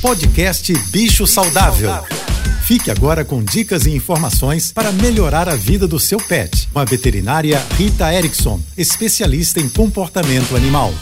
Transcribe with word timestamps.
Podcast 0.00 0.72
Bicho 0.90 1.26
Saudável. 1.26 1.90
Fique 2.64 2.88
agora 2.88 3.24
com 3.24 3.42
dicas 3.42 3.84
e 3.84 3.90
informações 3.90 4.70
para 4.70 4.92
melhorar 4.92 5.48
a 5.48 5.56
vida 5.56 5.88
do 5.88 5.98
seu 5.98 6.18
pet, 6.18 6.68
com 6.72 6.78
a 6.78 6.84
veterinária 6.84 7.60
Rita 7.76 8.12
Erickson, 8.14 8.60
especialista 8.76 9.58
em 9.58 9.68
comportamento 9.68 10.54
animal. 10.54 10.94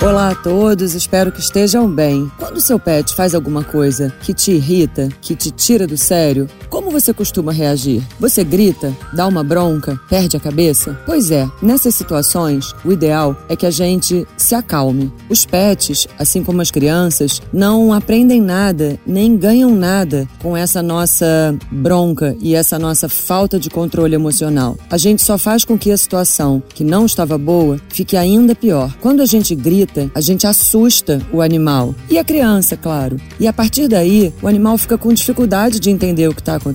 Olá 0.00 0.30
a 0.30 0.34
todos, 0.36 0.94
espero 0.94 1.32
que 1.32 1.40
estejam 1.40 1.90
bem. 1.90 2.30
Quando 2.38 2.60
seu 2.60 2.78
pet 2.78 3.12
faz 3.12 3.34
alguma 3.34 3.64
coisa 3.64 4.14
que 4.20 4.32
te 4.32 4.52
irrita, 4.52 5.08
que 5.20 5.34
te 5.34 5.50
tira 5.50 5.84
do 5.84 5.96
sério, 5.96 6.48
como 6.76 6.90
você 6.90 7.14
costuma 7.14 7.52
reagir? 7.52 8.02
Você 8.20 8.44
grita, 8.44 8.94
dá 9.14 9.26
uma 9.26 9.42
bronca, 9.42 9.98
perde 10.10 10.36
a 10.36 10.40
cabeça? 10.40 10.92
Pois 11.06 11.30
é, 11.30 11.48
nessas 11.62 11.94
situações, 11.94 12.74
o 12.84 12.92
ideal 12.92 13.34
é 13.48 13.56
que 13.56 13.64
a 13.64 13.70
gente 13.70 14.28
se 14.36 14.54
acalme. 14.54 15.10
Os 15.30 15.46
pets, 15.46 16.06
assim 16.18 16.44
como 16.44 16.60
as 16.60 16.70
crianças, 16.70 17.40
não 17.50 17.94
aprendem 17.94 18.42
nada, 18.42 19.00
nem 19.06 19.38
ganham 19.38 19.74
nada 19.74 20.28
com 20.42 20.54
essa 20.54 20.82
nossa 20.82 21.56
bronca 21.72 22.36
e 22.42 22.54
essa 22.54 22.78
nossa 22.78 23.08
falta 23.08 23.58
de 23.58 23.70
controle 23.70 24.14
emocional. 24.14 24.76
A 24.90 24.98
gente 24.98 25.22
só 25.22 25.38
faz 25.38 25.64
com 25.64 25.78
que 25.78 25.90
a 25.90 25.96
situação 25.96 26.62
que 26.74 26.84
não 26.84 27.06
estava 27.06 27.38
boa 27.38 27.80
fique 27.88 28.18
ainda 28.18 28.54
pior. 28.54 28.94
Quando 29.00 29.22
a 29.22 29.26
gente 29.26 29.54
grita, 29.54 30.10
a 30.14 30.20
gente 30.20 30.46
assusta 30.46 31.22
o 31.32 31.40
animal. 31.40 31.94
E 32.10 32.18
a 32.18 32.24
criança, 32.24 32.76
claro. 32.76 33.18
E 33.40 33.48
a 33.48 33.52
partir 33.52 33.88
daí, 33.88 34.30
o 34.42 34.46
animal 34.46 34.76
fica 34.76 34.98
com 34.98 35.10
dificuldade 35.10 35.80
de 35.80 35.88
entender 35.88 36.28
o 36.28 36.34
que 36.34 36.42
está 36.42 36.56
acontecendo, 36.56 36.65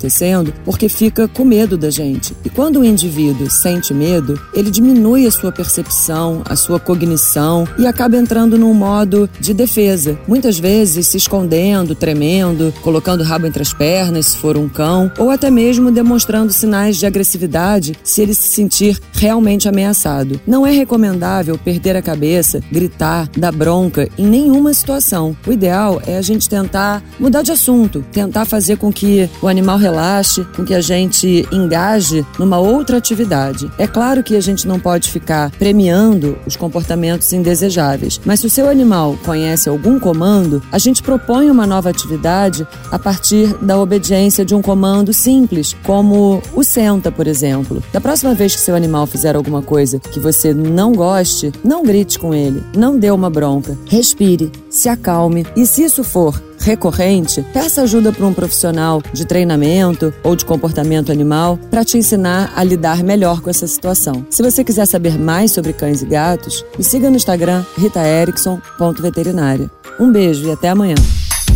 porque 0.65 0.89
fica 0.89 1.27
com 1.27 1.43
medo 1.43 1.77
da 1.77 1.89
gente. 1.89 2.35
E 2.43 2.49
quando 2.49 2.79
o 2.79 2.85
indivíduo 2.85 3.49
sente 3.49 3.93
medo, 3.93 4.39
ele 4.53 4.71
diminui 4.71 5.25
a 5.27 5.31
sua 5.31 5.51
percepção, 5.51 6.41
a 6.45 6.55
sua 6.55 6.79
cognição 6.79 7.67
e 7.77 7.85
acaba 7.85 8.17
entrando 8.17 8.57
num 8.57 8.73
modo 8.73 9.29
de 9.39 9.53
defesa. 9.53 10.17
Muitas 10.27 10.59
vezes 10.59 11.07
se 11.07 11.17
escondendo, 11.17 11.95
tremendo, 11.95 12.73
colocando 12.81 13.21
o 13.21 13.23
rabo 13.23 13.47
entre 13.47 13.61
as 13.61 13.73
pernas, 13.73 14.27
se 14.27 14.37
for 14.37 14.57
um 14.57 14.69
cão, 14.69 15.11
ou 15.17 15.29
até 15.29 15.49
mesmo 15.49 15.91
demonstrando 15.91 16.51
sinais 16.51 16.97
de 16.97 17.05
agressividade 17.05 17.95
se 18.03 18.21
ele 18.21 18.33
se 18.33 18.47
sentir 18.49 18.99
realmente 19.13 19.67
ameaçado. 19.67 20.39
Não 20.45 20.65
é 20.65 20.71
recomendável 20.71 21.57
perder 21.57 21.95
a 21.95 22.01
cabeça, 22.01 22.61
gritar, 22.71 23.29
dar 23.37 23.51
bronca 23.51 24.09
em 24.17 24.25
nenhuma 24.25 24.73
situação. 24.73 25.35
O 25.45 25.51
ideal 25.51 26.01
é 26.05 26.17
a 26.17 26.21
gente 26.21 26.49
tentar 26.49 27.03
mudar 27.19 27.41
de 27.41 27.51
assunto, 27.51 28.03
tentar 28.11 28.45
fazer 28.45 28.77
com 28.77 28.91
que 28.91 29.29
o 29.41 29.47
animal 29.47 29.77
relaxe, 29.81 30.45
com 30.55 30.63
que 30.63 30.73
a 30.73 30.81
gente 30.81 31.47
engaje 31.51 32.25
numa 32.39 32.59
outra 32.59 32.97
atividade. 32.97 33.69
É 33.77 33.87
claro 33.87 34.23
que 34.23 34.35
a 34.35 34.41
gente 34.41 34.67
não 34.67 34.79
pode 34.79 35.09
ficar 35.09 35.51
premiando 35.51 36.37
os 36.45 36.55
comportamentos 36.55 37.33
indesejáveis, 37.33 38.21
mas 38.23 38.39
se 38.39 38.45
o 38.45 38.49
seu 38.49 38.69
animal 38.69 39.17
conhece 39.25 39.67
algum 39.67 39.99
comando, 39.99 40.61
a 40.71 40.77
gente 40.77 41.01
propõe 41.01 41.49
uma 41.49 41.67
nova 41.67 41.89
atividade 41.89 42.65
a 42.91 42.99
partir 42.99 43.53
da 43.61 43.79
obediência 43.79 44.45
de 44.45 44.55
um 44.55 44.61
comando 44.61 45.11
simples, 45.11 45.75
como 45.83 46.41
o 46.53 46.63
senta, 46.63 47.11
por 47.11 47.27
exemplo. 47.27 47.83
Da 47.91 47.99
próxima 47.99 48.33
vez 48.33 48.55
que 48.55 48.61
seu 48.61 48.75
animal 48.75 49.07
fizer 49.07 49.35
alguma 49.35 49.61
coisa 49.61 49.99
que 49.99 50.19
você 50.19 50.53
não 50.53 50.93
goste, 50.93 51.51
não 51.63 51.83
grite 51.83 52.19
com 52.19 52.33
ele, 52.33 52.63
não 52.75 52.97
dê 52.97 53.09
uma 53.09 53.29
bronca. 53.29 53.77
Respire, 53.87 54.51
se 54.69 54.87
acalme 54.87 55.45
e, 55.55 55.65
se 55.65 55.83
isso 55.83 56.03
for 56.03 56.50
recorrente, 56.61 57.41
peça 57.53 57.81
ajuda 57.81 58.11
para 58.11 58.25
um 58.25 58.33
profissional 58.33 59.01
de 59.13 59.25
treinamento 59.25 60.13
ou 60.23 60.35
de 60.35 60.45
comportamento 60.45 61.11
animal 61.11 61.57
para 61.69 61.83
te 61.83 61.97
ensinar 61.97 62.53
a 62.55 62.63
lidar 62.63 63.03
melhor 63.03 63.41
com 63.41 63.49
essa 63.49 63.67
situação. 63.67 64.25
Se 64.29 64.41
você 64.41 64.63
quiser 64.63 64.85
saber 64.85 65.17
mais 65.17 65.51
sobre 65.51 65.73
cães 65.73 66.01
e 66.01 66.05
gatos, 66.05 66.63
me 66.77 66.83
siga 66.83 67.09
no 67.09 67.15
Instagram 67.15 67.65
ritaerickson.veterinária. 67.77 69.69
Um 69.99 70.11
beijo 70.11 70.47
e 70.47 70.51
até 70.51 70.69
amanhã. 70.69 70.95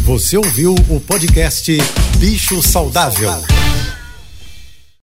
Você 0.03 0.38
ouviu 0.38 0.76
o 0.89 1.00
podcast 1.00 1.72
Bicho 2.20 2.61
Saudável. 2.61 3.31